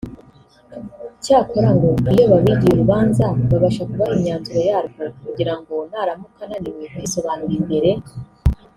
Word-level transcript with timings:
Cyakora 1.23 1.69
ngo 1.75 1.87
iyo 2.13 2.25
babigiye 2.31 2.73
urubanza 2.73 3.25
babasha 3.49 3.83
kubaha 3.89 4.13
imyanzuro 4.17 4.59
yarwo 4.69 5.01
kugira 5.23 5.53
ngo 5.59 5.75
naramuka 5.89 6.41
ananiwe 6.45 6.85
kwisobanura 6.93 7.53
imbere 7.61 7.89
y’Umucamanza 7.89 8.69